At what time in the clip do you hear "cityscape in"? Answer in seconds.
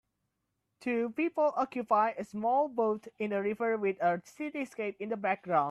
4.25-5.09